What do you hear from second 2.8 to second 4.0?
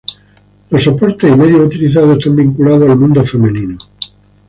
al mundo femenino.